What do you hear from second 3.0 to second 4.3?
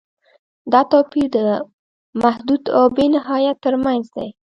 نهایت تر منځ دی.